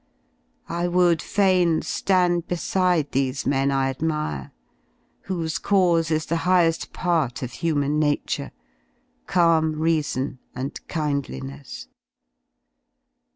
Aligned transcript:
I 0.67 0.87
would 0.87 1.21
fain 1.21 1.81
^and 1.81 2.47
beside 2.47 3.11
these 3.11 3.45
men 3.45 3.69
I 3.69 3.89
admire, 3.91 4.51
whose 5.25 5.59
cause 5.59 6.09
is 6.09 6.25
the 6.25 6.37
highe^ 6.41 6.91
part 6.91 7.43
> 7.43 7.43
of 7.43 7.51
human 7.51 7.99
nature, 7.99 8.51
calm 9.27 9.73
reason, 9.73 10.39
and 10.55 10.79
kindliness. 10.87 11.87